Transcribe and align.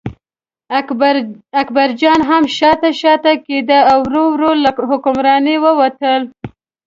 اکبرجان 1.61 2.19
هم 2.29 2.43
شاته 2.57 2.89
شاته 3.01 3.33
کېده 3.45 3.79
او 3.91 3.99
ورو 4.07 4.23
ورو 4.33 4.51
له 4.63 4.69
حکمرانۍ 4.91 5.57
ووتل. 5.59 6.21